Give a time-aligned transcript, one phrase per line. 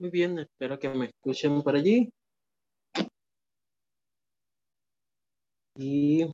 [0.00, 2.10] Muy bien, espero que me escuchen por allí.
[5.76, 6.24] Y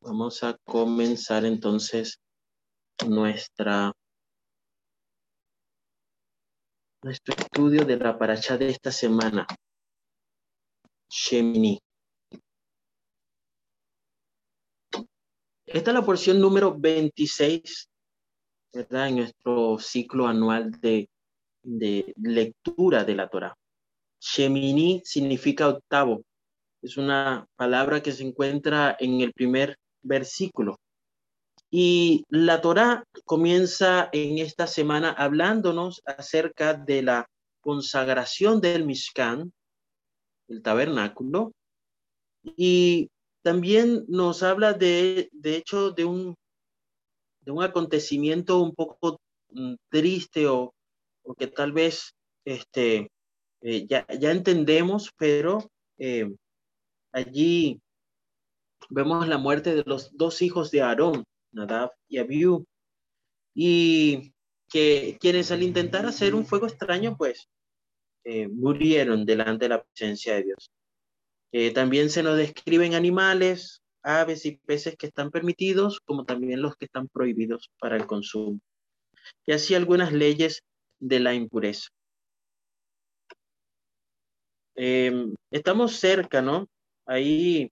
[0.00, 2.20] vamos a comenzar entonces
[3.08, 3.92] nuestra
[7.02, 9.44] nuestro estudio de la paracha de esta semana.
[11.10, 11.78] Shemini.
[15.66, 17.88] Esta es la porción número 26,
[18.72, 19.08] ¿verdad?
[19.08, 21.08] En nuestro ciclo anual de,
[21.64, 23.54] de lectura de la Torah.
[24.20, 26.22] Shemini significa octavo.
[26.82, 30.78] Es una palabra que se encuentra en el primer versículo.
[31.70, 37.26] Y la Torah comienza en esta semana hablándonos acerca de la
[37.60, 39.52] consagración del Mishkan,
[40.48, 41.52] el tabernáculo,
[42.44, 43.08] y
[43.42, 46.34] también nos habla de, de hecho, de un,
[47.40, 49.18] de un acontecimiento un poco
[49.50, 50.73] mm, triste o,
[51.24, 53.10] o que tal vez este,
[53.62, 56.30] eh, ya, ya, entendemos, pero eh,
[57.12, 57.80] allí
[58.90, 62.64] vemos la muerte de los dos hijos de Aarón, Nadab y Abiú,
[63.54, 64.32] y
[64.68, 67.48] que quienes al intentar hacer un fuego extraño, pues
[68.24, 70.70] eh, murieron delante de la presencia de Dios.
[71.52, 76.76] Eh, también se nos describen animales, aves y peces que están permitidos, como también los
[76.76, 78.58] que están prohibidos para el consumo.
[79.46, 80.62] Y así algunas leyes
[81.04, 81.88] de la impureza.
[84.76, 86.66] Eh, estamos cerca, ¿no?
[87.06, 87.70] Ahí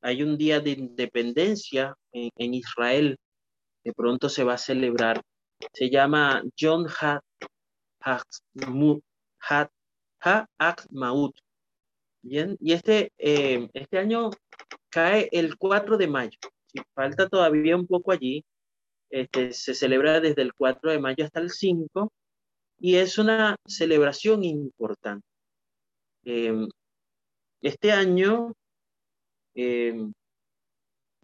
[0.00, 3.18] hay un día de independencia en, Israel
[3.84, 5.20] que pronto se va a celebrar.
[5.72, 7.20] Se llama John Ha
[10.90, 11.36] Maut.
[12.22, 14.30] Bien, y este, eh, este año
[14.90, 16.38] cae el 4 de mayo.
[16.94, 18.44] falta todavía un poco allí.
[19.10, 22.12] Este, se celebra desde el 4 de mayo hasta el 5
[22.80, 25.26] y es una celebración importante.
[26.24, 26.66] Eh,
[27.60, 28.54] este año
[29.54, 29.94] eh,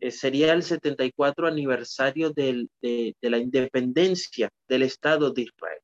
[0.00, 2.69] eh, sería el 74 aniversario de,
[3.22, 5.81] la independencia del Estado de Israel.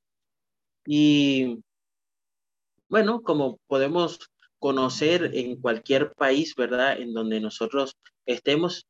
[0.86, 1.58] Y
[2.88, 4.18] bueno, como podemos
[4.58, 7.00] conocer en cualquier país, ¿verdad?
[7.00, 7.96] En donde nosotros
[8.26, 8.84] estemos,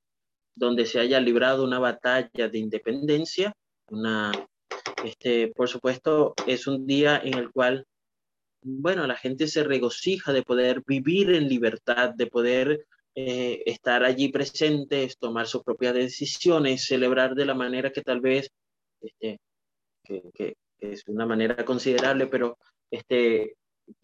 [0.57, 3.53] donde se haya librado una batalla de independencia,
[3.89, 4.33] una,
[5.05, 7.87] este, por supuesto, es un día en el cual,
[8.63, 14.29] bueno, la gente se regocija de poder vivir en libertad, de poder eh, estar allí
[14.31, 18.49] presentes, tomar sus propias decisiones, celebrar de la manera que tal vez,
[19.01, 19.39] este,
[20.05, 22.59] que, es una manera considerable, pero
[22.91, 23.55] este,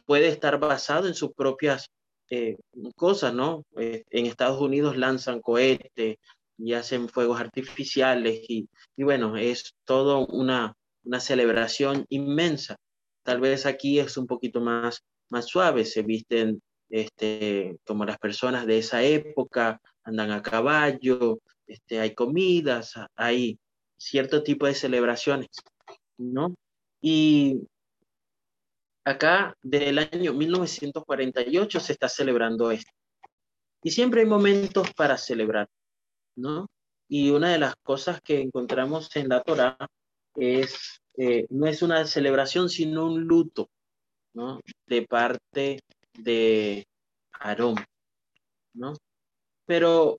[0.05, 1.91] puede estar basado en sus propias
[2.31, 2.57] eh,
[2.95, 3.65] cosas, ¿no?
[3.77, 6.19] Eh, en Estados Unidos lanzan cohetes
[6.59, 10.75] y hacen fuegos artificiales y, y bueno, es todo una,
[11.05, 12.77] una celebración inmensa.
[13.23, 16.61] Tal vez aquí es un poquito más, más suave, se visten
[16.91, 23.59] este, como las personas de esa época andan a caballo, este, hay comidas, hay
[23.99, 25.49] cierto tipo de celebraciones,
[26.17, 26.55] ¿no?
[27.01, 27.61] Y
[29.05, 32.91] acá, desde el año 1948, se está celebrando esto.
[33.83, 35.69] Y siempre hay momentos para celebrar,
[36.39, 36.69] ¿no?
[37.09, 39.77] Y una de las cosas que encontramos en la Torah
[40.37, 43.69] es, eh, no es una celebración, sino un luto,
[44.35, 44.61] ¿no?
[44.87, 45.81] De parte
[46.15, 46.87] de
[47.33, 47.77] Aarón,
[48.75, 48.95] ¿no?
[49.67, 50.19] Pero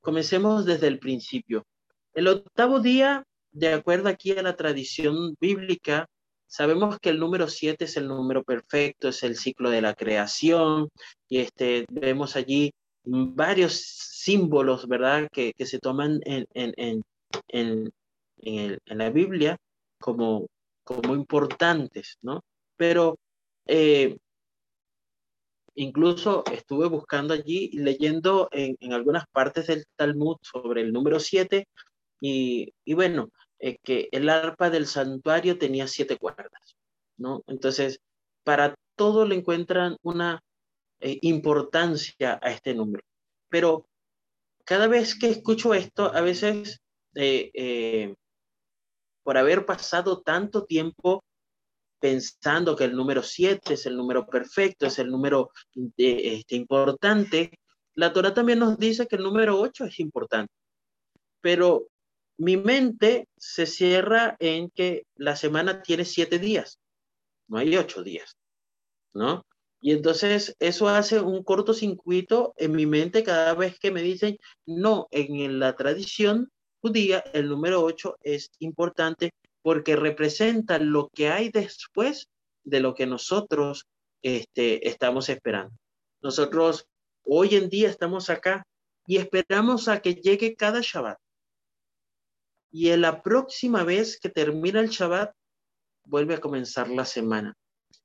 [0.00, 1.64] comencemos desde el principio.
[2.12, 6.06] El octavo día, de acuerdo aquí a la tradición bíblica,
[6.46, 10.88] sabemos que el número siete es el número perfecto, es el ciclo de la creación,
[11.28, 12.72] y este, vemos allí
[13.04, 17.02] varios símbolos, ¿verdad?, que, se toman en, en,
[17.48, 17.92] en,
[18.38, 19.56] en, la Biblia
[20.00, 20.46] como,
[20.84, 22.42] como importantes, ¿no?
[22.76, 23.18] Pero
[23.66, 24.16] eh,
[25.76, 31.66] Incluso estuve buscando allí, leyendo en, algunas partes del Talmud sobre el número 7
[32.20, 36.76] y, bueno, eh, que el arpa del santuario tenía siete cuerdas,
[37.16, 37.42] ¿no?
[37.48, 38.00] Entonces,
[38.44, 40.40] para todo le encuentran una
[41.00, 43.04] eh, importancia a este número.
[43.48, 43.86] Pero
[44.64, 46.80] cada vez que escucho esto, a veces,
[47.14, 48.14] eh,
[49.22, 51.24] por haber pasado tanto tiempo
[52.00, 55.50] pensando que el número 7 es el número perfecto, es el número
[55.96, 57.50] este, importante,
[57.94, 60.52] la Torah también nos dice que el número 8 es importante.
[61.40, 61.88] Pero
[62.36, 66.80] mi mente se cierra en que la semana tiene siete días,
[67.48, 68.36] no hay ocho días,
[69.12, 69.44] ¿no?
[69.84, 75.08] Y entonces eso hace un cortocircuito en mi mente cada vez que me dicen, no,
[75.10, 76.50] en la tradición
[76.80, 82.28] judía el número 8 es importante porque representa lo que hay después
[82.64, 83.84] de lo que nosotros
[84.22, 85.76] este, estamos esperando.
[86.22, 86.86] Nosotros
[87.22, 88.64] hoy en día estamos acá
[89.06, 91.18] y esperamos a que llegue cada Shabbat.
[92.72, 95.34] Y en la próxima vez que termina el Shabbat,
[96.06, 97.52] vuelve a comenzar la semana.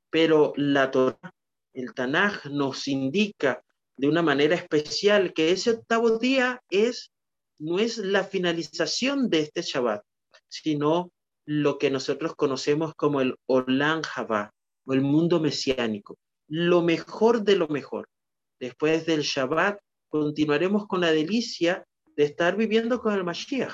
[0.10, 1.34] Pero la Torah,
[1.80, 3.64] el Tanaj, nos indica
[3.98, 7.12] de una manera especial que ese octavo día es,
[7.60, 10.04] no es la finalización de este Shabbat,
[10.48, 11.12] sino
[11.46, 14.54] lo que nosotros conocemos como el Olam Jabá,
[14.86, 16.18] o el mundo mesiánico,
[16.48, 18.08] lo mejor de lo mejor.
[18.60, 19.80] Después del Shabbat
[20.10, 21.86] continuaremos con la delicia
[22.16, 23.74] de estar viviendo con el Mashiach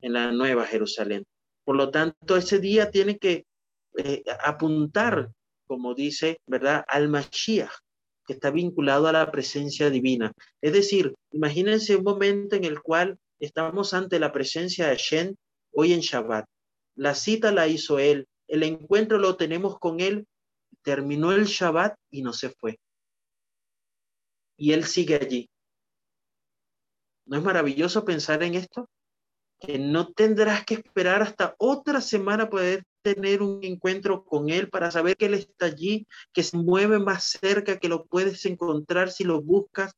[0.00, 1.24] en la Nueva Jerusalén.
[1.64, 3.46] Por lo tanto, ese día tiene que
[3.96, 5.30] eh, apuntar,
[5.66, 7.72] como dice, ¿verdad?, al Mashiach,
[8.26, 10.32] que está vinculado a la presencia divina.
[10.62, 15.36] Es decir, imagínense un momento en el cual estamos ante la presencia de Shen
[15.72, 16.46] hoy en Shabbat.
[16.96, 20.26] La cita la hizo él, el encuentro lo tenemos con él,
[20.82, 22.78] terminó el Shabbat y no se fue.
[24.56, 25.48] Y él sigue allí.
[27.26, 28.88] ¿No es maravilloso pensar en esto?
[29.78, 35.16] No tendrás que esperar hasta otra semana poder tener un encuentro con Él para saber
[35.16, 39.42] que Él está allí, que se mueve más cerca, que lo puedes encontrar si lo
[39.42, 39.92] buscas.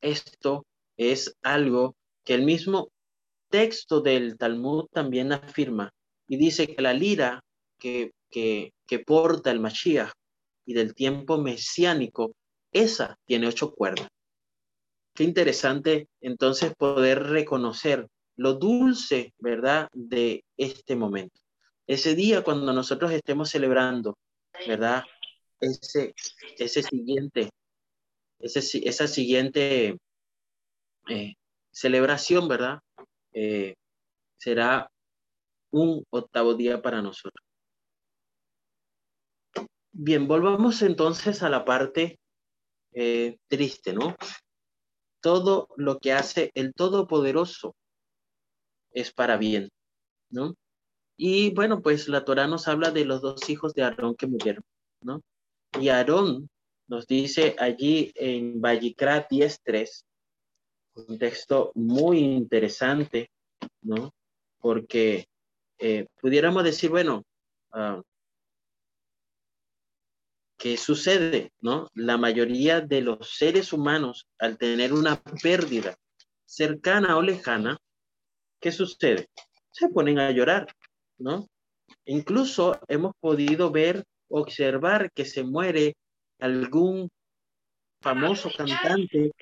[0.00, 0.66] Esto
[0.96, 2.90] es algo que el mismo
[3.50, 5.92] texto del Talmud también afirma
[6.26, 7.44] y dice que la lira
[7.78, 10.12] que, que, que porta el Mashiach
[10.64, 12.34] y del tiempo mesiánico,
[12.72, 14.08] esa tiene ocho cuerdas.
[15.14, 21.40] Qué interesante entonces poder reconocer lo dulce, ¿verdad?, de este momento.
[21.86, 24.16] Ese día cuando nosotros estemos celebrando,
[24.66, 25.04] ¿verdad?
[25.60, 26.14] Ese,
[26.58, 27.50] ese siguiente,
[28.38, 29.98] ese, esa siguiente
[31.08, 31.34] eh,
[31.70, 32.78] celebración, ¿verdad?
[33.32, 33.74] Eh,
[34.38, 34.90] será
[35.70, 37.44] un octavo día para nosotros.
[39.92, 42.18] Bien, volvamos entonces a la parte
[42.92, 44.16] eh, triste, ¿no?
[45.22, 47.74] Todo lo que hace el Todopoderoso
[48.92, 49.70] es para bien,
[50.30, 50.54] ¿no?
[51.16, 54.64] Y bueno, pues la Torah nos habla de los dos hijos de Aarón que murieron,
[55.02, 55.22] ¿no?
[55.80, 56.48] Y Aarón
[56.88, 60.02] nos dice allí en Vallicrat 10.3,
[60.94, 63.30] un texto muy interesante,
[63.80, 64.12] ¿no?
[64.58, 65.26] Porque
[65.78, 67.22] eh, pudiéramos decir, bueno,
[67.72, 68.02] uh,
[70.62, 71.52] ¿qué sucede?
[71.60, 71.88] ¿No?
[71.92, 75.96] La mayoría de los seres humanos, al tener una pérdida
[76.46, 77.78] cercana o lejana,
[78.60, 79.26] ¿qué sucede?
[79.72, 80.72] Se ponen a llorar,
[81.18, 81.48] ¿no?
[82.04, 85.96] Incluso hemos podido ver, observar que se muere
[86.38, 87.10] algún
[88.00, 89.32] famoso cantante.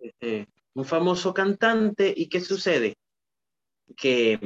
[0.00, 2.94] Este, un famoso cantante, ¿y qué sucede?
[3.96, 4.38] Que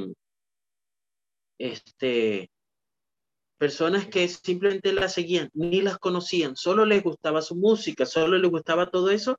[1.58, 2.51] este,
[3.62, 8.50] personas que simplemente la seguían, ni las conocían, solo les gustaba su música, solo les
[8.50, 9.38] gustaba todo eso,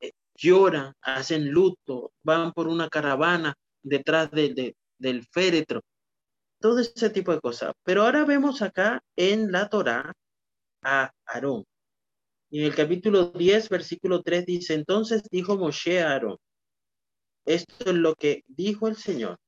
[0.00, 5.80] eh, lloran, hacen luto, van por una caravana detrás de, del féretro,
[6.60, 7.72] todo ese tipo de cosas.
[7.82, 10.12] Pero ahora vemos acá en la Torá
[10.82, 11.64] a Aarón.
[12.50, 16.36] En el capítulo 10, versículo 3 dice, entonces dijo Moshe a Aarón,
[17.46, 19.38] esto es lo que dijo el Señor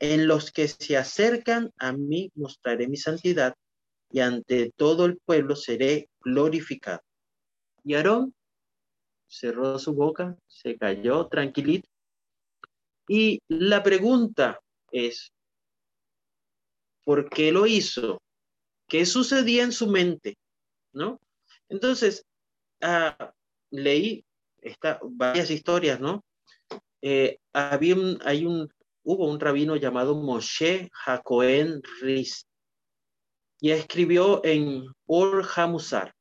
[0.00, 3.54] en los que se acercan a mí mostraré mi santidad
[4.10, 7.02] y ante todo el pueblo seré glorificado.
[7.84, 8.34] Y Aarón
[9.28, 11.88] cerró su boca, se cayó tranquilito.
[13.08, 15.32] Y la pregunta es,
[17.04, 18.22] ¿por qué lo hizo?
[18.88, 20.36] ¿Qué sucedía en su mente?
[20.92, 21.20] ¿No?
[21.68, 22.24] Entonces,
[22.80, 23.32] ah,
[23.70, 24.24] leí
[24.62, 26.24] esta, varias historias, ¿no?
[27.02, 28.68] Eh, había hay un
[29.02, 32.46] hubo un rabino llamado Moshe Hakohen Riz
[33.60, 36.14] y escribió en Or Hamusar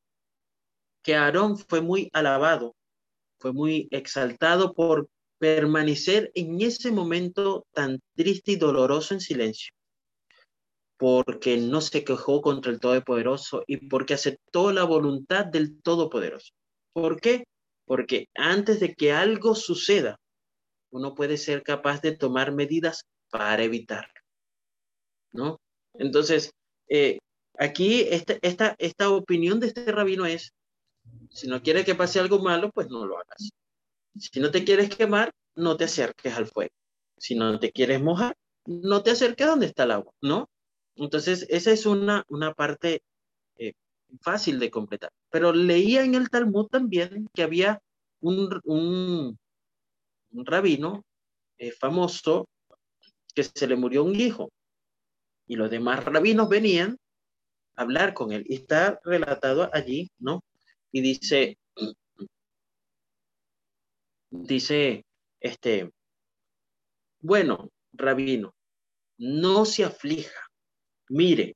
[1.03, 2.75] que Aarón fue muy alabado,
[3.39, 5.07] fue muy exaltado por
[5.39, 9.71] permanecer en ese momento tan triste y doloroso en silencio,
[10.97, 16.51] porque no se quejó contra el Todopoderoso y porque aceptó la voluntad del Todopoderoso.
[16.93, 17.45] ¿Por qué?
[17.85, 20.19] Porque antes de que algo suceda,
[20.91, 24.13] uno puede ser capaz de tomar medidas para evitarlo,
[25.31, 25.59] ¿no?
[25.93, 26.51] Entonces,
[26.87, 27.19] eh,
[27.57, 30.53] aquí esta, esta, esta opinión de este rabino es,
[31.29, 33.51] si no quieres que pase algo malo, pues no lo hagas.
[34.15, 36.73] Si no te quieres quemar, no te acerques al fuego.
[37.17, 40.49] Si no te quieres mojar, no te acerques donde está el agua, ¿no?
[40.95, 43.01] Entonces, esa es una, una parte
[43.57, 43.73] eh,
[44.21, 45.11] fácil de completar.
[45.29, 47.81] Pero leía en el Talmud también que había
[48.21, 49.37] un,
[50.31, 51.03] un rabino
[51.57, 52.47] eh, famoso
[53.33, 54.51] que se le murió un hijo.
[55.47, 56.97] Y los demás rabinos venían
[57.75, 58.45] a hablar con él.
[58.47, 60.43] Y está relatado allí, ¿no?
[60.91, 61.57] Y dice,
[64.29, 65.05] dice,
[65.39, 65.91] este,
[67.21, 68.53] bueno, rabino,
[69.17, 70.39] no se aflija.
[71.09, 71.55] Mire,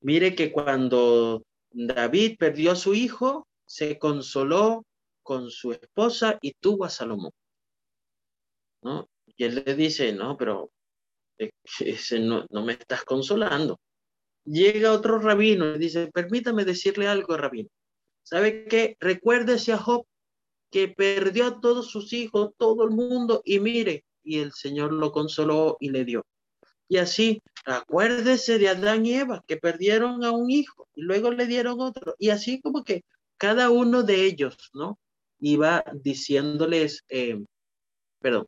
[0.00, 4.84] mire que cuando David perdió a su hijo, se consoló
[5.22, 7.32] con su esposa y tuvo a Salomón.
[8.84, 9.08] ¿No?
[9.36, 10.70] Y él le dice, no, pero
[11.80, 13.80] ese no, no, me estás consolando.
[14.44, 17.70] Llega otro rabino y dice, permítame decirle algo, rabino.
[18.22, 18.96] ¿Sabe qué?
[19.00, 20.06] Recuérdese a Job
[20.70, 25.12] que perdió a todos sus hijos, todo el mundo, y mire, y el Señor lo
[25.12, 26.26] consoló y le dio.
[26.88, 31.46] Y así, acuérdese de Adán y Eva, que perdieron a un hijo y luego le
[31.46, 32.14] dieron otro.
[32.18, 33.04] Y así como que
[33.38, 34.98] cada uno de ellos, ¿no?
[35.40, 37.42] Iba diciéndoles, eh,
[38.20, 38.46] perdón.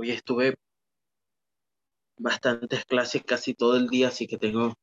[0.00, 0.54] Hoy estuve
[2.16, 4.74] bastantes clases casi todo el día, así que tengo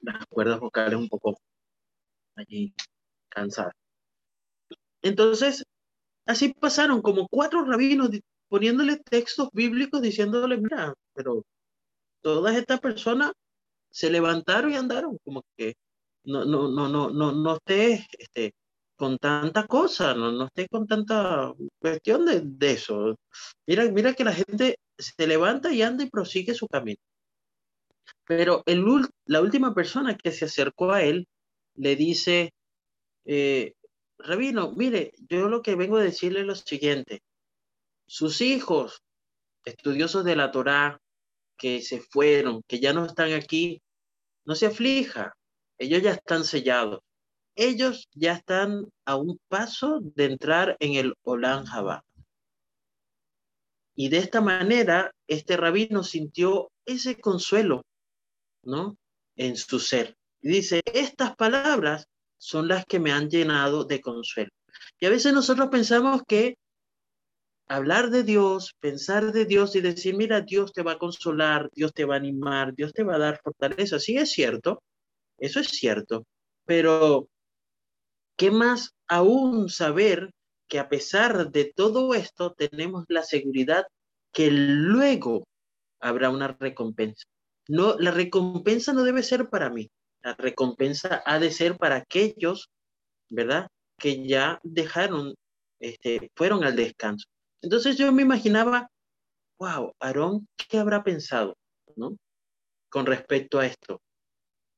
[0.00, 1.40] las cuerdas vocales un poco
[2.36, 2.72] allí
[3.28, 3.74] cansadas.
[5.02, 5.64] Entonces,
[6.24, 8.10] así pasaron como cuatro rabinos
[8.48, 11.42] poniéndole textos bíblicos diciéndole, mira, pero
[12.20, 13.32] todas estas personas
[13.90, 15.74] se levantaron y andaron, como que
[16.22, 18.54] no, no, no, no, no, no estés este,
[18.98, 23.16] con tanta cosa, no, no estés con tanta cuestión de, de eso.
[23.66, 26.98] Mira, mira que la gente se levanta y anda y prosigue su camino.
[28.26, 28.84] Pero el,
[29.26, 31.26] la última persona que se acercó a él
[31.76, 32.52] le dice,
[33.24, 33.72] eh,
[34.18, 37.22] Rabino, mire, yo lo que vengo a decirle es lo siguiente.
[38.06, 39.00] Sus hijos,
[39.64, 41.00] estudiosos de la Torá,
[41.56, 43.80] que se fueron, que ya no están aquí,
[44.44, 45.34] no se aflija.
[45.78, 47.00] Ellos ya están sellados.
[47.60, 52.04] Ellos ya están a un paso de entrar en el Olan Jabá.
[53.96, 57.82] Y de esta manera, este rabino sintió ese consuelo,
[58.62, 58.96] ¿no?
[59.34, 60.16] En su ser.
[60.40, 64.50] Y dice, estas palabras son las que me han llenado de consuelo.
[65.00, 66.58] Y a veces nosotros pensamos que
[67.66, 71.92] hablar de Dios, pensar de Dios y decir, mira, Dios te va a consolar, Dios
[71.92, 73.98] te va a animar, Dios te va a dar fortaleza.
[73.98, 74.80] Sí es cierto,
[75.38, 76.24] eso es cierto,
[76.64, 77.28] pero
[78.38, 80.30] ¿qué más aún saber
[80.68, 83.86] que a pesar de todo esto tenemos la seguridad
[84.32, 85.46] que luego
[86.00, 87.24] habrá una recompensa?
[87.68, 89.90] No, la recompensa no debe ser para mí,
[90.22, 92.70] la recompensa ha de ser para aquellos,
[93.28, 93.68] ¿verdad?
[93.98, 95.34] Que ya dejaron,
[95.80, 97.26] este, fueron al descanso.
[97.60, 98.88] Entonces yo me imaginaba,
[99.58, 101.56] wow, Aarón, ¿qué habrá pensado,
[101.96, 102.16] ¿no?
[102.88, 104.00] Con respecto a esto.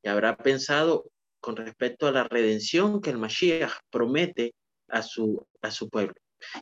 [0.02, 1.04] ¿Qué habrá pensado
[1.40, 4.54] con respecto a la redención que el Mashiach promete
[4.88, 6.14] a su, a su pueblo?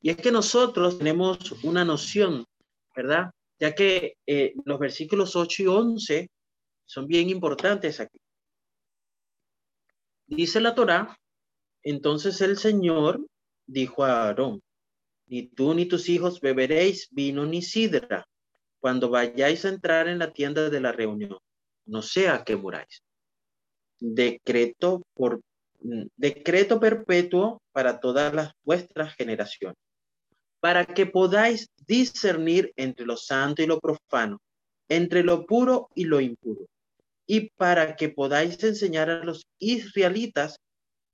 [0.02, 2.44] Y es que nosotros tenemos una noción,
[2.94, 3.30] ¿verdad?
[3.58, 6.30] Ya que eh, los versículos 8 y 11
[6.84, 8.18] son bien importantes aquí.
[10.26, 11.18] Dice la Torá,
[11.82, 13.24] entonces el Señor
[13.66, 14.62] dijo a Aarón,
[15.26, 18.26] ni tú ni tus hijos beberéis vino ni sidra
[18.80, 21.38] cuando vayáis a entrar en la tienda de la reunión,
[21.86, 23.02] no sea que muráis.
[24.00, 25.40] Decreto por
[25.80, 29.76] decreto perpetuo para todas las vuestras generaciones,
[30.60, 34.40] para que podáis discernir entre lo santo y lo profano,
[34.88, 36.66] entre lo puro y lo impuro,
[37.26, 40.58] y para que podáis enseñar a los israelitas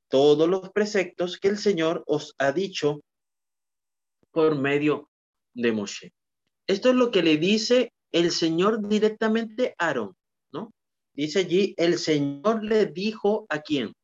[0.08, 3.00] todos los preceptos que el Señor os ha dicho
[4.30, 5.08] por medio
[5.54, 6.12] de Moshe.
[6.66, 10.14] Esto es lo que le dice el Señor directamente a Aarón.
[11.14, 13.94] Dice allí, el Señor le dijo a quién?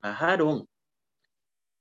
[0.00, 0.66] A Aarón.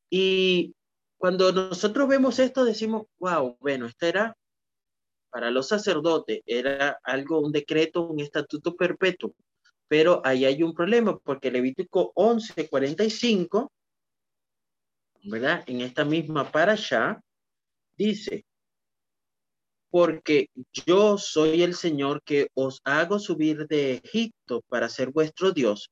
[0.09, 0.73] Y
[1.17, 4.35] cuando nosotros vemos esto decimos, wow, bueno, esto era
[5.29, 9.33] para los sacerdotes, era algo, un decreto, un estatuto perpetuo.
[9.87, 13.71] Pero ahí hay un problema, porque Levítico 11:45,
[15.23, 15.63] ¿verdad?
[15.67, 17.21] En esta misma para allá,
[17.97, 18.45] Dice,
[19.97, 20.51] porque
[20.85, 25.89] yo soy el Señor que os hago subir de Egipto para ser vuestro Dios.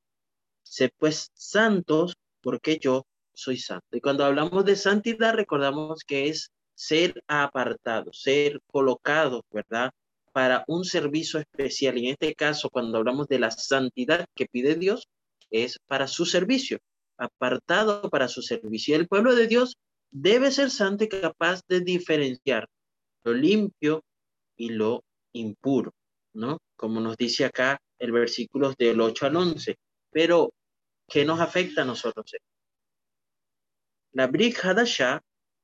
[0.62, 3.98] Sé pues santos porque yo soy santo.
[3.98, 9.90] Y cuando hablamos de santidad, recordamos que es ser apartado, ser colocado, ¿verdad?
[10.32, 11.98] Para un servicio especial.
[11.98, 15.08] Y en este caso, cuando hablamos de la santidad que pide Dios,
[15.50, 16.78] es para su servicio,
[17.18, 18.94] apartado para su servicio.
[18.94, 19.78] Y el pueblo de Dios
[20.12, 22.68] debe ser santo y capaz de diferenciar
[23.26, 24.04] lo limpio
[24.56, 25.04] y lo
[25.34, 25.94] impuro,
[26.34, 26.60] ¿no?
[26.78, 29.76] Como nos dice acá el versículo del 8 al 11.
[30.12, 30.54] Pero
[31.08, 32.32] ¿qué nos afecta a nosotros?
[34.14, 35.22] La Brit Hadashah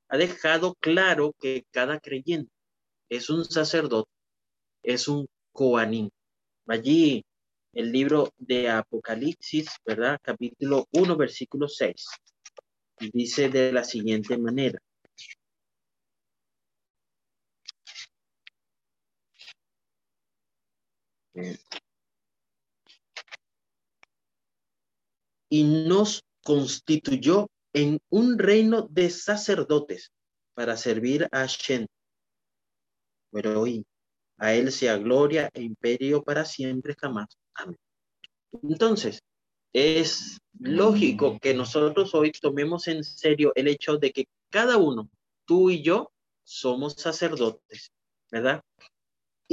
[0.09, 2.51] ha dejado claro que cada creyente
[3.09, 4.11] es un sacerdote,
[4.83, 6.09] es un Koanim.
[6.67, 7.23] Allí
[7.73, 10.19] el libro de Apocalipsis, ¿verdad?
[10.21, 12.07] Capítulo 1, versículo 6.
[13.13, 14.79] Dice de la siguiente manera.
[25.49, 30.11] Y nos constituyó en un reino de sacerdotes
[30.53, 31.87] para servir a Shen.
[33.31, 33.85] Pero hoy
[34.37, 37.37] a él sea gloria e imperio para siempre jamás.
[37.53, 37.77] Amén.
[38.63, 39.21] Entonces,
[39.73, 45.09] es lógico que nosotros hoy tomemos en serio el hecho de que cada uno,
[45.45, 46.11] tú y yo,
[46.43, 47.91] somos sacerdotes,
[48.29, 48.61] ¿verdad?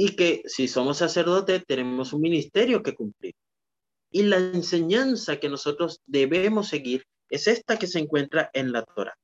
[0.01, 3.35] Y que si somos sacerdotes, tenemos un ministerio que cumplir.
[4.09, 9.17] Y la enseñanza que nosotros debemos seguir es esta que se encuentra en la Torah,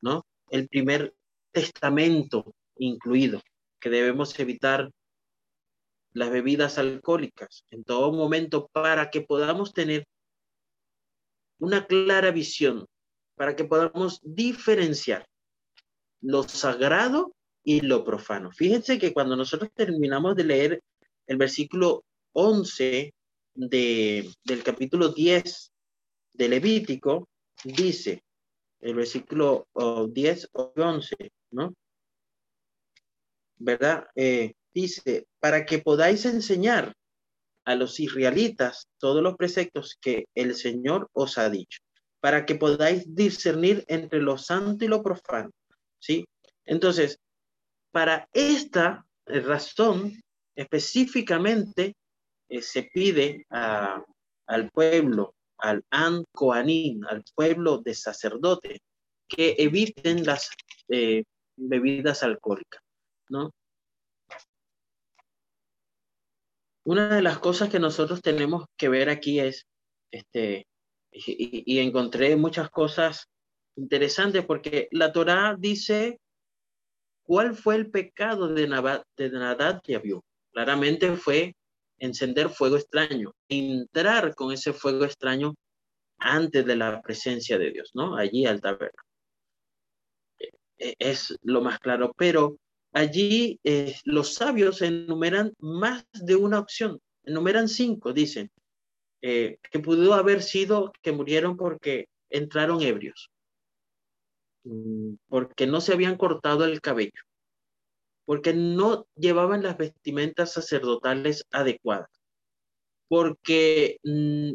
[0.00, 0.24] ¿no?
[0.48, 1.14] El primer
[1.52, 3.42] testamento incluido,
[3.78, 4.90] que debemos evitar
[6.14, 10.06] las bebidas alcohólicas en todo momento para que podamos tener
[11.58, 12.86] una clara visión,
[13.36, 15.26] para que podamos diferenciar
[16.22, 17.33] lo sagrado
[17.64, 18.52] y lo profano.
[18.52, 20.82] Fíjense que cuando nosotros terminamos de leer
[21.26, 23.14] el versículo 11
[23.54, 25.72] de, del capítulo 10
[26.34, 27.28] de Levítico,
[27.64, 28.22] dice,
[28.80, 31.16] el versículo 10 o 11,
[31.52, 31.74] ¿no?
[33.56, 34.06] ¿Verdad?
[34.14, 36.92] Eh, dice, para que podáis enseñar
[37.64, 41.80] a los israelitas todos los preceptos que el Señor os ha dicho,
[42.20, 45.50] para que podáis discernir entre lo santo y lo profano,
[45.98, 46.26] ¿sí?
[46.66, 47.18] Entonces,
[47.94, 50.20] para esta razón,
[50.56, 51.94] específicamente,
[52.48, 56.24] eh, se pide al pueblo al An
[57.08, 58.82] al pueblo de sacerdote,
[59.28, 60.50] que eviten las
[60.88, 61.22] eh,
[61.56, 62.82] bebidas alcohólicas,
[63.30, 63.52] ¿no?
[66.84, 69.66] Una de las cosas que nosotros tenemos que ver aquí es,
[70.10, 70.66] este,
[71.12, 73.28] y, encontré muchas cosas
[73.76, 76.18] interesantes porque la Torá dice
[77.24, 80.22] cuál fue el pecado de, Nabat, de Nadad y Abiú.
[80.52, 81.54] Claramente fue
[81.98, 85.54] encender fuego extraño, entrar con ese fuego extraño
[86.18, 88.16] antes de la presencia de Dios, ¿no?
[88.16, 89.02] Allí al tabernáculo.
[90.38, 92.58] E, e, es lo más claro, pero
[92.92, 98.50] allí eh, los sabios enumeran más de una opción, enumeran cinco, dicen,
[99.22, 103.30] eh, que pudo haber sido que murieron porque entraron ebrios,
[105.28, 107.22] porque no se habían cortado el cabello,
[108.24, 112.10] porque no llevaban las vestimentas sacerdotales adecuadas,
[113.08, 114.54] porque mm,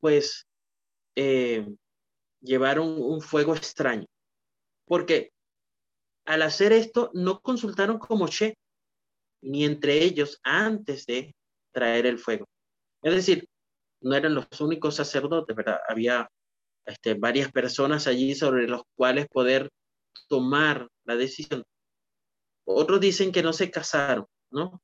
[0.00, 0.46] pues
[1.16, 1.66] eh,
[2.40, 4.06] llevaron un fuego extraño,
[4.86, 5.30] porque
[6.24, 8.56] al hacer esto no consultaron con Moshe,
[9.42, 11.34] ni entre ellos antes de
[11.72, 12.46] traer el fuego.
[13.02, 13.48] Es decir,
[14.02, 15.80] no eran los únicos sacerdotes, ¿verdad?
[15.88, 16.28] Había
[16.86, 19.70] este, varias personas allí sobre los cuales poder
[20.28, 21.64] tomar la decisión.
[22.64, 24.80] Otros dicen que no se casaron, ¿no?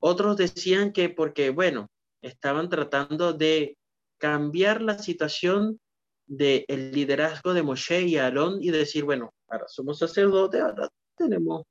[0.00, 1.88] Otros decían que porque, bueno,
[2.22, 3.76] estaban tratando de
[4.18, 5.80] cambiar la situación
[6.26, 11.62] del liderazgo de Moshe y Aarón y decir, bueno, ahora somos sacerdotes, ahora tenemos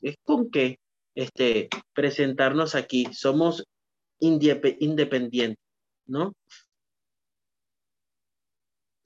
[0.00, 0.78] es con qué
[1.14, 3.64] este, presentarnos aquí, somos
[4.20, 5.62] independientes,
[6.06, 6.34] ¿no?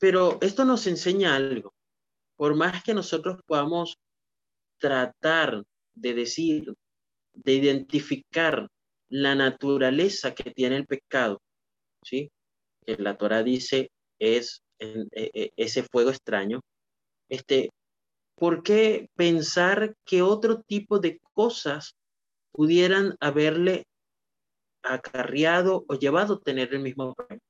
[0.00, 1.74] Pero esto nos enseña algo.
[2.36, 3.98] Por más que nosotros podamos
[4.78, 5.62] tratar
[5.94, 6.74] de decir,
[7.34, 8.66] de identificar
[9.10, 11.38] la naturaleza que tiene el pecado,
[12.02, 12.30] ¿sí?
[12.86, 16.60] Que la Torah dice es e, e, ese fuego extraño,
[17.28, 17.70] este,
[18.36, 21.94] ¿por qué pensar que otro tipo de cosas
[22.52, 23.84] pudieran haberle
[24.82, 27.42] acarreado o llevado a tener el mismo problema?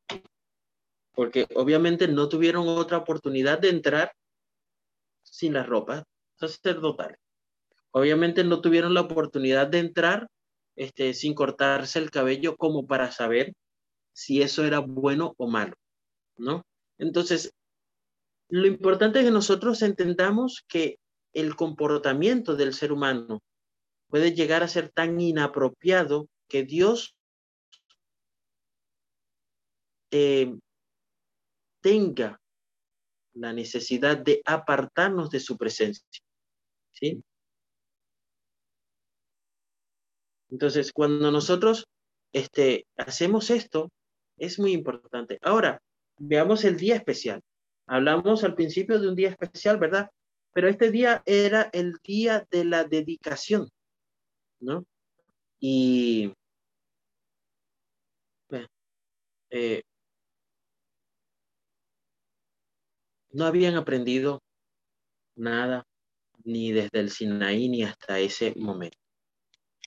[1.21, 4.11] Porque obviamente no tuvieron otra oportunidad de entrar
[5.23, 6.03] sin las ropas
[6.37, 7.19] sacerdotales.
[7.91, 10.29] Obviamente no tuvieron la oportunidad de entrar
[10.77, 13.53] este, sin cortarse el cabello como para saber
[14.15, 15.75] si eso era bueno o malo,
[16.39, 16.65] ¿no?
[16.97, 17.53] Entonces,
[18.49, 20.97] lo importante es que nosotros entendamos que
[21.35, 23.43] el comportamiento del ser humano
[24.09, 27.15] puede llegar a ser tan inapropiado que Dios
[30.13, 30.57] eh,
[31.81, 32.41] tenga
[33.35, 36.05] la necesidad de apartarnos de su presencia.
[36.93, 37.23] ¿Sí?
[40.51, 41.87] Entonces, cuando nosotros
[42.33, 43.91] este, hacemos esto,
[44.37, 45.39] es muy importante.
[45.43, 45.81] Ahora,
[46.19, 47.41] veamos el día especial.
[47.87, 50.11] Hablamos al principio de un día especial, ¿verdad?
[50.53, 53.69] Pero este día era el día de la dedicación,
[54.61, 54.85] ¿no?
[55.61, 56.33] Y
[59.51, 59.83] eh,
[63.33, 64.43] no habían aprendido
[65.37, 65.87] nada
[66.45, 68.99] ni desde el Sinaí ni hasta ese momento.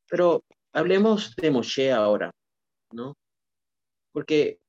[0.10, 2.32] Pero hablemos de Moshe ahora,
[2.92, 3.16] ¿no?
[4.12, 4.60] Porque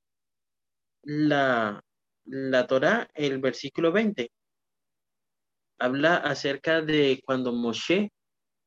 [1.03, 1.81] la,
[2.25, 4.31] la Torah, el versículo 20,
[5.79, 8.11] habla acerca de cuando Moshe,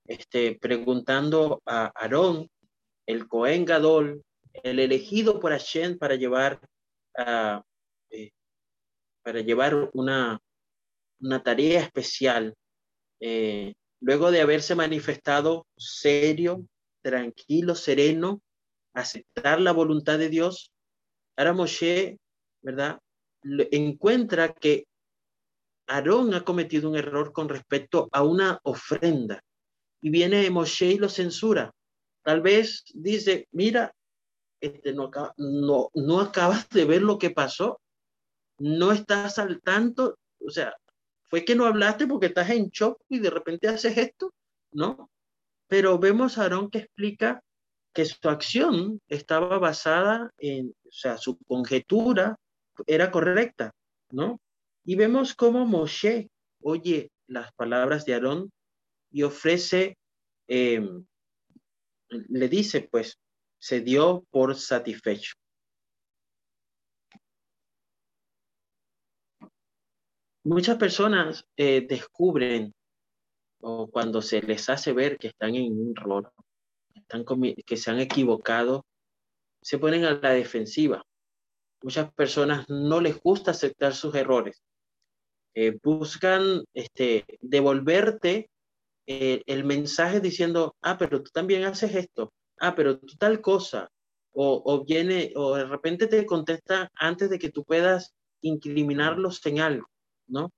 [0.06, 2.48] este, preguntando a Aarón,
[3.06, 4.22] el Cohen Gadol,
[4.62, 6.60] el elegido por Hashem para llevar,
[7.18, 7.60] uh,
[9.28, 10.40] para llevar una,
[11.20, 12.54] una tarea especial,
[13.20, 16.66] eh, luego de haberse manifestado serio,
[17.02, 18.40] tranquilo, sereno,
[18.94, 20.72] aceptar la voluntad de Dios,
[21.36, 22.16] ahora Moshe,
[22.62, 23.00] ¿verdad?
[23.42, 24.86] Encuentra que
[25.88, 29.44] Aarón ha cometido un error con respecto a una ofrenda
[30.00, 31.70] y viene Moshe y lo censura.
[32.22, 33.92] Tal vez dice, mira,
[34.58, 37.78] este, no, no, no acabas de ver lo que pasó,
[38.58, 40.74] no estás al tanto, o sea,
[41.28, 44.32] fue que no hablaste porque estás en shock y de repente haces esto,
[44.72, 45.10] ¿no?
[45.68, 47.42] Pero vemos a Aarón que explica
[47.92, 52.36] que su acción estaba basada en, o sea, su conjetura
[52.86, 53.72] era correcta,
[54.10, 54.40] ¿no?
[54.84, 56.30] Y vemos cómo Moshe
[56.62, 58.50] oye las palabras de Aarón
[59.10, 59.96] y ofrece,
[60.46, 61.04] em,
[62.08, 63.18] le dice, pues,
[63.58, 65.34] se dio por satisfecho.
[70.48, 72.72] Muchas personas eh, descubren
[73.60, 76.32] o cuando se les hace ver que están en un error,
[76.94, 77.26] están
[77.66, 78.86] que se han equivocado,
[79.60, 81.04] se ponen a la defensiva.
[81.82, 84.62] Muchas personas no les gusta aceptar sus errores.
[85.54, 88.48] Eh, buscan este, devolverte
[89.06, 93.90] eh, el mensaje diciendo, ah, pero tú también haces esto, ah, pero tú tal cosa,
[94.32, 99.60] o, o viene, o de repente te contesta antes de que tú puedas incriminarlos en
[99.60, 99.86] algo,
[100.28, 100.50] ¿no?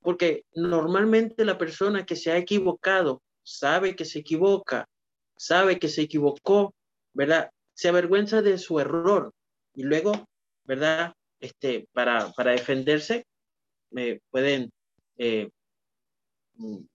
[0.00, 4.88] Porque normalmente la persona que se ha equivocado sabe que se equivoca,
[5.36, 6.74] sabe que se equivocó,
[7.12, 7.50] ¿verdad?
[7.74, 9.32] Se avergüenza de su error
[9.74, 10.12] y luego,
[10.64, 11.14] ¿verdad?
[11.40, 13.26] Este, para, para defenderse,
[13.90, 14.70] me pueden,
[15.18, 15.50] eh,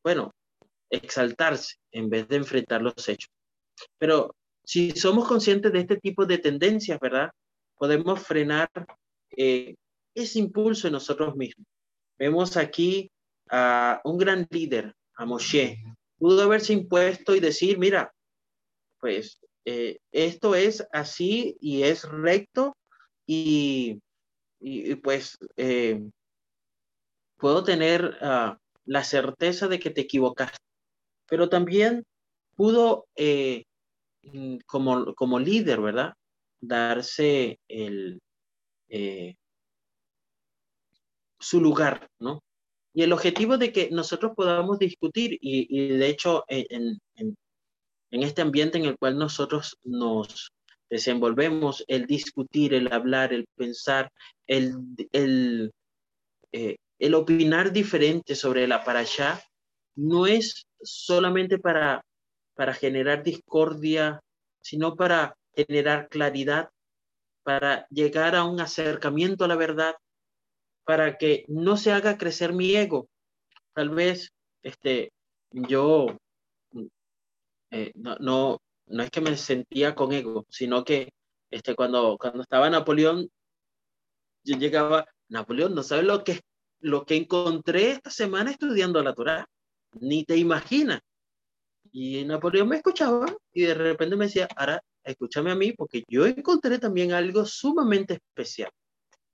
[0.03, 0.33] bueno,
[0.89, 3.29] exaltarse en vez de enfrentar los hechos.
[3.97, 7.31] Pero si somos conscientes de este tipo de tendencias, ¿verdad?
[7.77, 8.69] Podemos frenar
[9.35, 9.75] eh,
[10.15, 11.67] ese impulso en nosotros mismos.
[12.17, 13.11] Vemos aquí
[13.49, 15.77] a un gran líder, a Moshe.
[16.17, 18.11] Pudo haberse impuesto y decir, mira,
[18.99, 22.75] pues eh, esto es así y es recto
[23.25, 23.99] y,
[25.03, 26.09] pues eh,
[27.37, 30.57] puedo tener ah, la certeza de que te equivocaste.
[31.27, 32.03] Pero también
[32.55, 33.65] pudo, eh,
[34.65, 36.13] como, como líder, ¿verdad?
[36.61, 38.19] Darse el,
[41.39, 42.41] su lugar, ¿no?
[42.93, 46.97] Y el objetivo de que nosotros podamos discutir, y, de hecho en,
[48.09, 50.51] este ambiente en el cual nosotros nos
[50.89, 54.11] desenvolvemos, el discutir, el hablar, el pensar,
[54.47, 54.73] el,
[55.11, 55.71] el,
[56.51, 56.77] eh,
[57.13, 59.43] opinar diferente sobre la allá,
[59.95, 62.03] no es solamente para,
[62.55, 64.21] para generar discordia,
[64.61, 66.69] sino para generar claridad,
[67.43, 69.95] para llegar a un acercamiento a la verdad,
[70.87, 73.09] para que no se haga crecer mi ego.
[73.73, 74.31] Tal vez
[74.63, 75.11] este,
[75.51, 76.07] yo
[77.71, 81.09] eh, no, no, no es que me sentía con ego, sino que
[81.51, 83.29] este, cuando, cuando estaba Napoleón,
[84.45, 86.39] yo llegaba, Napoleón, no sabes lo que,
[86.79, 89.45] lo que encontré esta semana estudiando la Torah,
[89.99, 91.01] ni te imaginas.
[91.91, 96.25] Y Napoleón me escuchaba y de repente me decía, ahora escúchame a mí porque yo
[96.25, 98.71] encontré también algo sumamente especial.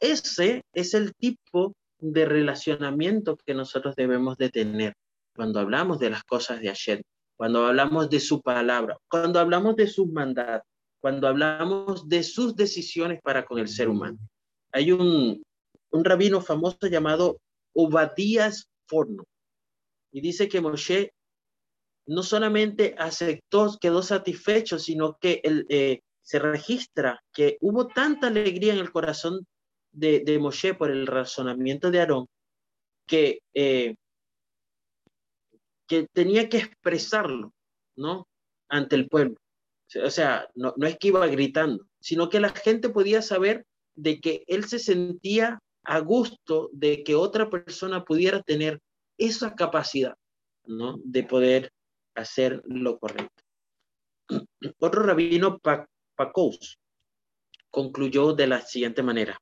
[0.03, 4.93] Ese es el tipo de relacionamiento que nosotros debemos de tener
[5.33, 7.01] cuando hablamos de las cosas de Hashem,
[7.37, 10.67] cuando hablamos de su palabra, cuando hablamos de sus mandatos,
[10.99, 14.17] cuando hablamos de sus decisiones para con el ser humano.
[14.73, 15.41] Hay un,
[15.93, 17.37] rabino famoso llamado
[17.73, 19.23] Obadías Forno
[20.11, 21.13] y dice que Moshe
[22.07, 28.79] no solamente aceptó, quedó satisfecho, sino que eh, se registra que hubo tanta alegría en
[28.79, 29.45] el corazón
[29.93, 32.27] de, de Moshe por el razonamiento de Aarón
[33.07, 33.95] que, eh,
[35.87, 37.53] que tenía que expresarlo,
[37.95, 38.27] ¿no?
[38.69, 39.35] Ante el pueblo.
[40.03, 44.19] O sea, no, no es que iba gritando, sino que la gente podía saber de
[44.19, 48.79] que él se sentía a gusto de que otra persona pudiera tener
[49.17, 50.15] esa capacidad,
[50.65, 50.97] ¿no?
[51.03, 51.71] De poder
[52.15, 53.43] hacer lo correcto.
[54.79, 56.79] Otro rabino, Pacos,
[57.69, 59.37] concluyó de la siguiente manera,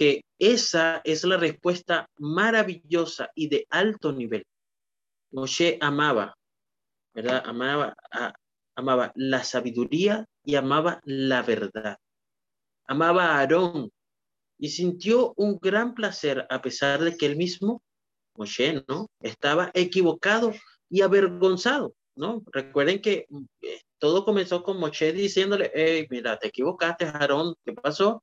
[0.00, 4.46] que esa es la respuesta maravillosa y de alto nivel.
[5.30, 6.34] Moshe amaba,
[7.12, 7.42] ¿verdad?
[7.44, 7.94] Amaba,
[8.74, 11.98] amaba la sabiduría y amaba la verdad.
[12.86, 13.90] Amaba a Aarón
[14.58, 17.82] y sintió un gran placer a pesar de que él mismo,
[18.36, 19.06] Moshe, ¿no?
[19.20, 20.54] Estaba equivocado
[20.88, 22.42] y avergonzado, ¿no?
[22.46, 23.26] Recuerden que
[23.60, 28.22] eh, todo comenzó con Moshe diciéndole, hey, mira, te equivocaste, Aarón, ¿qué pasó?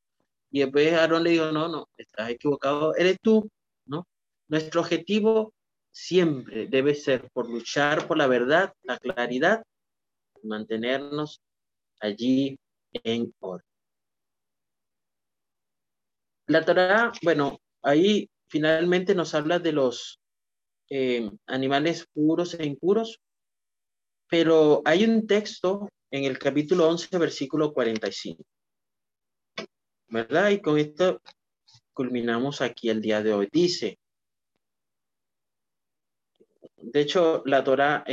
[0.52, 3.50] Y después Aarón le dijo, no, no, estás equivocado, eres tú,
[3.86, 4.08] ¿no?
[4.48, 5.54] Nuestro objetivo
[5.92, 9.64] siempre debe ser por luchar por la verdad, la claridad,
[10.44, 11.42] mantenernos
[12.00, 12.58] allí
[12.92, 13.66] en orden.
[16.48, 20.20] La Torah, bueno, ahí finalmente nos habla de los
[20.90, 23.20] eh, animales puros e impuros,
[24.30, 28.44] pero hay un texto en el capítulo 11, versículo 45.
[30.10, 30.50] ¿Verdad?
[30.52, 31.22] Y con esto
[31.94, 33.50] culminamos aquí el día de hoy.
[33.52, 33.98] Dice,
[36.78, 38.04] de hecho, la Torah,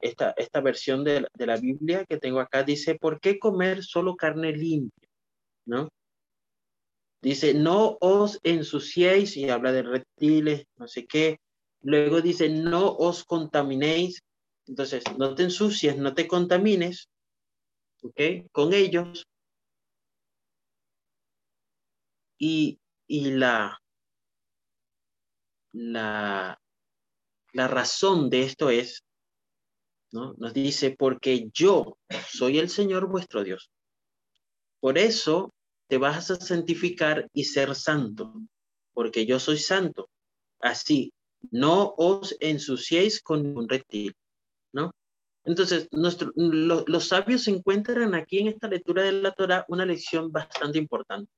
[0.00, 4.16] esta, esta versión de, de, la Biblia que tengo acá dice, ¿por qué comer solo
[4.16, 5.08] carne limpia?
[5.66, 5.88] ¿No?
[7.20, 11.40] Dice, no os ensuciéis y habla de reptiles, no sé qué.
[11.82, 14.22] Luego dice, no os contaminéis.
[14.66, 17.08] Entonces, no te ensucies, no te contamines,
[18.02, 18.48] ¿ok?
[18.52, 19.26] Con ellos.
[22.38, 23.80] Y, y la,
[25.72, 26.60] la,
[27.52, 29.04] la razón de esto es,
[30.12, 30.34] ¿no?
[30.38, 33.70] Nos dice, porque yo soy el Señor vuestro Dios.
[34.80, 35.52] Por eso
[35.88, 38.34] te vas a santificar y ser santo,
[38.92, 40.08] porque yo soy santo.
[40.60, 41.12] Así,
[41.50, 44.14] no os ensuciéis con un reptil,
[44.72, 44.92] ¿no?
[45.44, 50.78] Entonces, nuestro, los sabios encuentran aquí en esta lectura de la Torah una lección bastante
[50.78, 51.30] importante.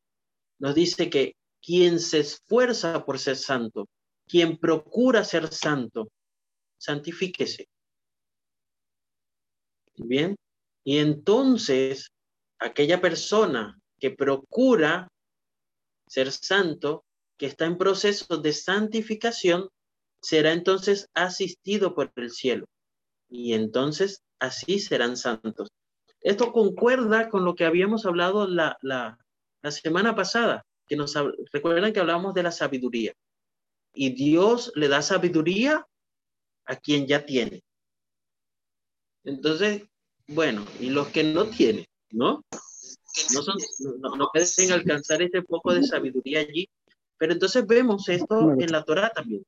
[0.59, 3.89] Nos dice que quien se esfuerza por ser santo,
[4.27, 6.09] quien procura ser santo,
[6.79, 7.69] santifíquese.
[9.97, 10.37] Bien,
[10.85, 12.11] y entonces
[12.59, 15.09] aquella persona que procura
[16.07, 17.05] ser santo,
[17.37, 19.69] que está en proceso de santificación,
[20.21, 22.67] será entonces asistido por el cielo.
[23.29, 25.69] Y entonces así serán santos.
[26.21, 29.19] Esto concuerda con lo que habíamos hablado la, la,
[29.63, 31.15] la semana pasada, que nos
[31.53, 33.13] recuerdan que hablábamos de la sabiduría.
[33.93, 35.87] Y Dios le da sabiduría
[36.65, 37.63] a quien ya tiene.
[39.25, 39.83] Entonces,
[40.29, 42.43] bueno, y los que no tienen, ¿no?
[43.35, 43.57] no, son,
[44.01, 46.69] no, pueden alcanzar este poco de sabiduría allí.
[47.17, 49.45] Pero entonces vemos esto en la Torah también.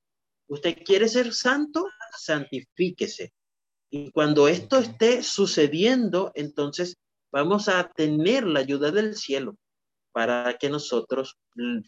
[0.49, 1.87] Usted quiere ser santo,
[2.18, 3.33] santifíquese.
[3.90, 6.96] Y cuando esto esté sucediendo, entonces
[7.31, 9.57] vamos a tener la ayuda del cielo
[10.12, 11.38] para que nosotros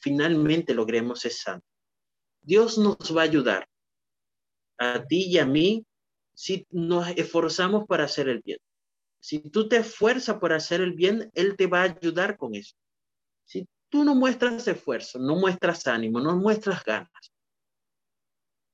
[0.00, 1.68] finalmente logremos santos.
[2.40, 3.68] Dios nos va a ayudar
[4.78, 5.87] a ti y a mí
[6.35, 8.58] si nos esforzamos para hacer el bien.
[9.20, 12.74] Si tú te esfuerzas por hacer el bien, Él te va a ayudar con eso.
[13.44, 17.32] Si tú no muestras esfuerzo, no muestras ánimo, no muestras ganas,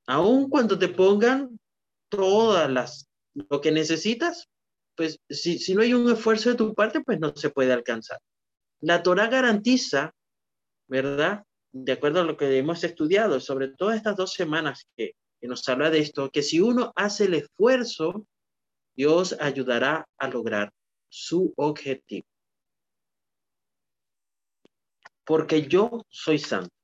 [0.06, 1.60] aun cuando te pongan
[2.08, 4.48] todas las, lo que necesitas,
[4.96, 8.18] pues si, si no hay un esfuerzo de tu parte, pues no se puede alcanzar.
[8.80, 10.14] La Torah garantiza,
[10.86, 11.44] ¿verdad?
[11.72, 15.90] De acuerdo a lo que hemos estudiado, sobre todo estas dos semanas que, nos habla
[15.90, 18.26] de esto, que si uno hace el esfuerzo,
[18.96, 20.72] Dios ayudará a lograr
[21.08, 22.26] su objetivo.
[25.24, 26.74] Porque yo soy santo,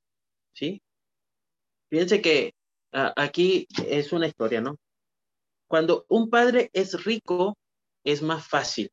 [0.53, 0.81] ¿sí?
[1.89, 2.53] Fíjense que
[2.93, 4.77] aquí es una historia, ¿no?
[5.67, 7.57] Cuando un padre es rico,
[8.05, 8.89] es más fácil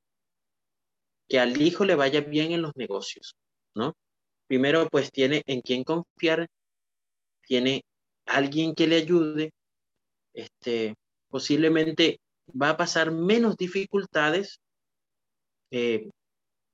[1.32, 3.36] que al hijo le vaya bien en los negocios,
[3.74, 3.94] ¿no?
[4.46, 6.46] Primero, pues tiene en quién confiar,
[7.46, 7.86] tiene
[8.26, 9.50] alguien que le ayude,
[10.34, 10.94] este,
[11.30, 14.60] posiblemente va a pasar menos dificultades
[15.70, 16.10] eh,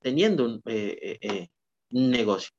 [0.00, 1.46] teniendo eh, eh,
[1.92, 2.50] un negocio.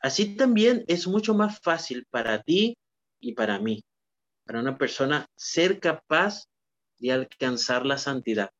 [0.00, 2.76] Así también es mucho más fácil para ti
[3.20, 3.84] y para mí,
[4.44, 6.46] para una persona ser capaz
[6.98, 8.50] de alcanzar la santidad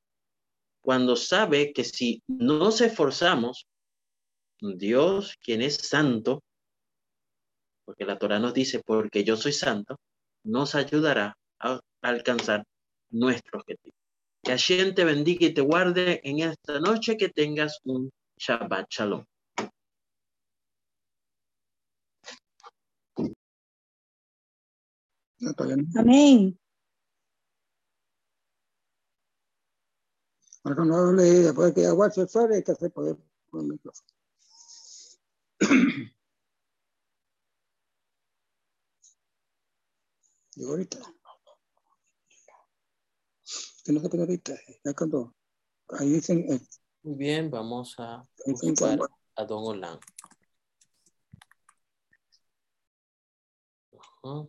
[0.86, 3.66] cuando sabe que si no nos esforzamos,
[4.60, 6.44] Dios, quien es santo,
[7.84, 9.98] porque la Torah nos dice, porque yo soy santo,
[10.44, 12.62] nos ayudará a alcanzar
[13.10, 13.96] nuestro objetivo.
[14.44, 19.24] Que Hashem te bendiga y te guarde en esta noche, que tengas un Shabbat Shalom.
[25.96, 26.56] Amén.
[30.66, 33.16] Ahora cuando hable, después que agua se sale, hay que hacer poder
[33.48, 34.08] por el micrófono.
[40.56, 40.98] Digo ahorita.
[43.84, 44.54] Que no se puede ahorita.
[44.84, 45.36] Ya cuando
[45.90, 46.44] ahí dicen.
[46.52, 46.60] eh,
[47.04, 48.98] Muy bien, vamos a buscar
[49.36, 50.00] a Don Olan.
[53.96, 54.48] Ajá.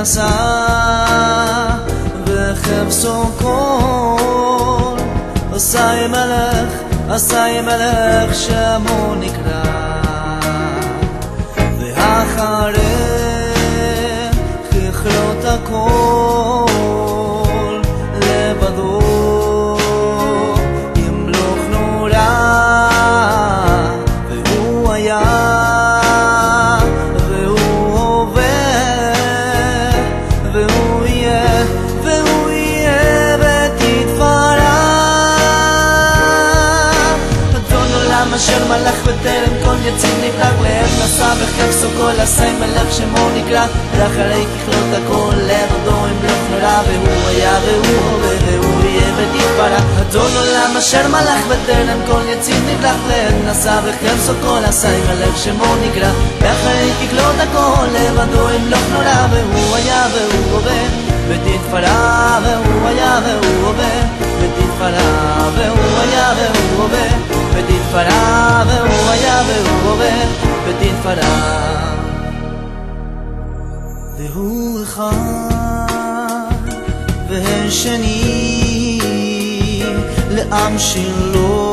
[0.00, 0.26] נשא
[2.26, 4.96] וחפשו כל,
[5.52, 6.74] עשי מלך,
[7.08, 9.62] עשי מלך שמו נקרא.
[11.78, 12.80] ואחרי
[14.70, 16.29] ככלות הכל
[42.14, 43.66] כל עשי מלך שמו נקרא.
[43.96, 50.76] ואחרי ככלות הכל לבדו ימלוך נורא והוא היה והוא הווה והוא יהיה ותתפרע אדון עולם
[50.78, 56.10] אשר מלך בטרם כל יציב נברא לעת נשא וחפשו כל עשי מלך שמו נקרא.
[56.40, 60.82] ואחרי ככלות הכל לבדו ימלוך נורא והוא היה והוא הווה.
[61.28, 64.00] ותתפרע והוא היה והוא הווה.
[64.40, 67.08] ותתפרע והוא היה והוא הווה.
[67.54, 70.50] ותתפרע והוא היה והוא הווה.
[70.66, 71.99] ותתפרע
[74.20, 75.12] והוא אחד
[77.28, 79.00] והשני
[80.30, 81.70] לעם שלו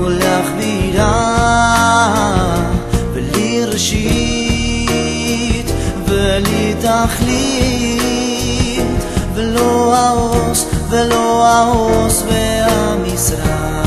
[0.00, 1.36] ולהכבירה
[3.12, 4.92] ולי ראשית
[6.08, 8.02] ולי תכלית
[9.34, 13.81] ולא העוס ולא העוס והמשרה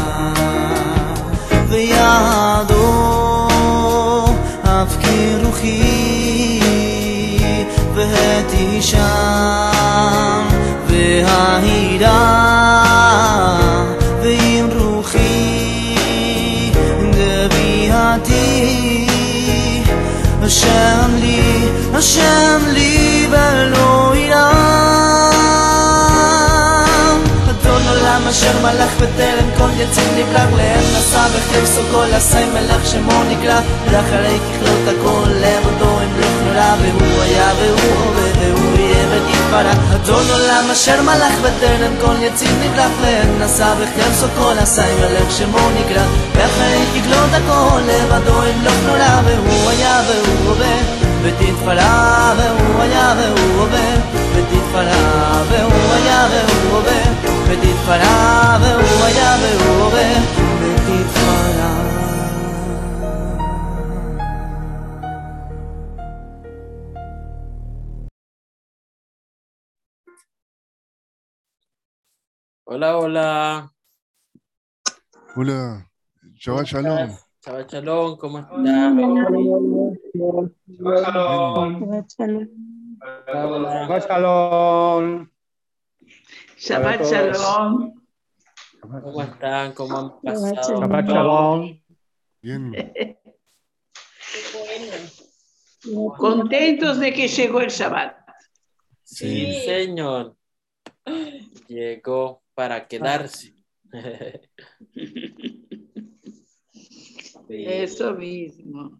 [8.55, 8.99] והתישן
[10.87, 12.45] וההירה
[14.21, 15.95] ועם רוחי
[17.11, 19.07] גביעתי
[20.41, 23.94] השם לי, השם לי ולא
[28.45, 33.59] אשר מלך בטרם כל יציב נברא לעת נשא וחפשו כל עשי מלך שמו נקרא
[33.91, 40.71] ואחרי ככלות הכל לבדו ימלוך נורא והוא היה והוא הווה והוא יהיה ותתפרע אדון עולם
[40.71, 46.03] אשר מלך בטרם כל יציב נברא לעת נשא וחפשו כל עשי מלך שמו נקרא
[46.35, 50.77] ואחרי ככלות הכל לבדו ימלוך נורא והוא היה והוא הווה
[51.21, 53.95] ותתפרע והוא היה והוא הווה
[54.35, 57.34] ותתפרע והוא היה והוא
[72.67, 73.71] Hola, hola.
[75.35, 75.85] Hola.
[76.33, 77.09] Shabbat Shalom.
[77.45, 78.57] Shabbat Shalom, ¿cómo estás?
[80.73, 81.85] Shabbat Shalom.
[83.85, 85.34] Shabbat Shalom.
[86.57, 87.01] Shabbat.
[87.03, 87.93] Shalom.
[88.81, 89.73] ¿Cómo están?
[89.73, 90.81] ¿Cómo han Shabbat pasado?
[90.81, 91.81] Shabbat Shalom.
[92.41, 92.71] Bien,
[96.17, 98.17] Contentos de que llegó el Shabbat.
[99.03, 100.35] Sí, señor.
[101.67, 103.53] Llegó para quedarse.
[103.53, 103.63] Sí,
[107.49, 108.99] Eso mismo.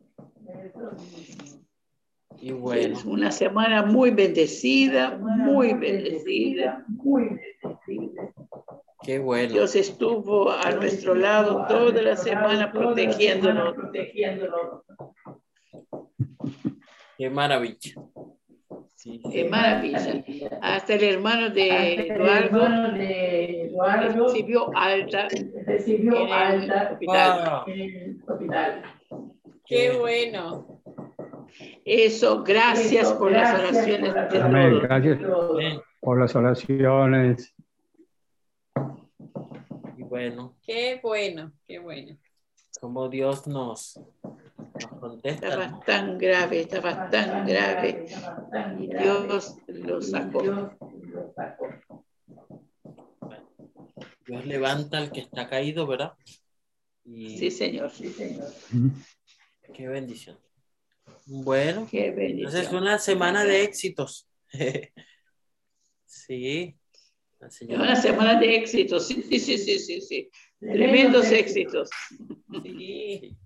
[2.41, 8.33] Y bueno, Es una semana muy bendecida, muy bendecida, muy bendecida.
[9.03, 9.53] qué bueno.
[9.53, 14.83] Dios estuvo a nuestro lado toda la semana protegiéndonos, protegiéndonos.
[17.17, 17.93] Qué maravilla.
[18.95, 20.23] Sí, Qué maravilla.
[20.61, 22.07] Hasta el hermano de
[23.67, 25.27] Eduardo recibió alta
[25.65, 27.63] recibió en el alta hospital.
[27.65, 27.73] Wow.
[27.73, 28.81] en el hospital.
[29.65, 30.74] Qué bueno.
[31.85, 34.69] Eso, gracias por las oraciones por las de Amén.
[34.71, 34.83] todos.
[34.83, 35.19] Gracias
[36.01, 37.53] por las oraciones.
[39.95, 41.51] Y bueno, Qué bueno.
[41.67, 42.17] Qué bueno.
[42.81, 45.47] como Dios nos, nos contesta.
[45.47, 48.05] Estaba tan grave, estaba tan grave.
[48.79, 50.71] Y Dios lo sacó.
[54.25, 56.13] Dios levanta al que está caído, ¿verdad?
[57.03, 57.91] Y Sí, Señor.
[59.71, 60.39] qué bendición.
[61.25, 64.27] Bueno, Qué entonces una semana de éxitos.
[66.05, 66.77] sí.
[67.39, 69.07] La señora- Una semana de éxitos.
[69.07, 70.29] Sí, sí, sí, sí, sí, sí.
[70.59, 71.89] Tremendos éxitos.
[72.63, 73.37] Sí.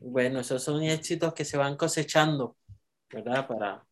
[0.00, 2.56] Bueno, esos son éxitos que se van cosechando,
[3.10, 3.46] ¿verdad?
[3.46, 3.86] Para,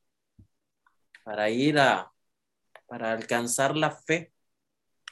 [1.23, 2.11] para ir a,
[2.87, 4.33] para alcanzar la fe,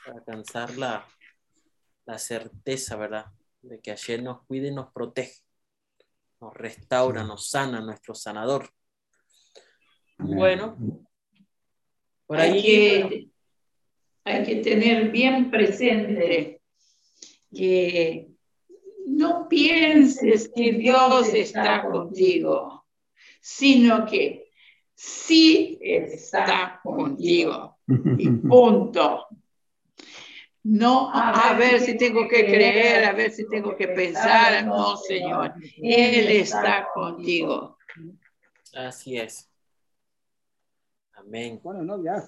[0.04, 1.06] para alcanzar la,
[2.06, 3.26] la certeza, ¿verdad?
[3.62, 5.34] De que ayer nos cuide y nos protege,
[6.40, 8.70] nos restaura, nos sana, nuestro sanador.
[10.18, 10.76] Bueno,
[12.26, 13.28] por Hay ahí, que,
[14.24, 16.60] hay que tener bien presente
[17.54, 18.28] que
[19.06, 22.86] no pienses que Dios está contigo,
[23.40, 24.50] sino que
[24.94, 27.78] sí está contigo.
[28.18, 29.26] Y punto.
[30.70, 34.66] No a ver si tengo que creer, a ver si tengo que pensar.
[34.66, 35.54] No, Señor.
[35.82, 37.78] Él está contigo.
[38.74, 39.48] así es.
[41.14, 41.58] Amén.
[41.62, 42.22] Bueno, no, ya.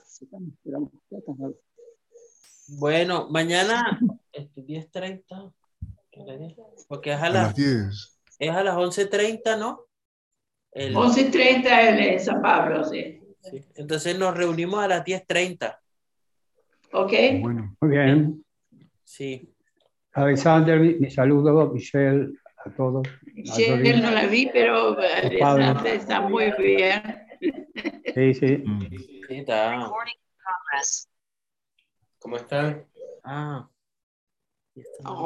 [2.68, 4.00] Bueno, mañana
[4.32, 5.52] este, 10.30.
[6.10, 6.56] ¿qué le dije?
[6.88, 8.18] Porque es a, A las, las 10.
[8.38, 9.84] es a las 11.30, ¿no?
[10.72, 11.66] El- 11.30
[12.14, 13.20] en San Pablo, sí.
[13.42, 13.62] sí.
[13.74, 15.76] Entonces nos reunimos a las 10.30.
[16.92, 17.12] ¿Ok?
[17.40, 18.44] Bueno, Muy bien.
[19.04, 19.54] Sí.
[20.12, 22.32] Alexander, mi, mi saludo, Michelle,
[22.64, 23.06] a todos.
[23.32, 27.02] Michelle no la vi, pero Alexander está muy bien.
[28.14, 28.64] Sí, sí.
[29.28, 29.88] Sí, está.
[32.18, 32.84] ¿Cómo están?
[33.22, 33.68] Ah.